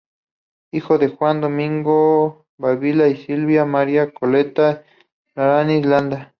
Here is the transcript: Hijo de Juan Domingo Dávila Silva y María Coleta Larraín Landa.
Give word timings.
Hijo 0.73 0.97
de 0.97 1.09
Juan 1.09 1.41
Domingo 1.41 2.47
Dávila 2.57 3.03
Silva 3.15 3.51
y 3.51 3.65
María 3.67 4.11
Coleta 4.11 4.83
Larraín 5.35 5.87
Landa. 5.87 6.29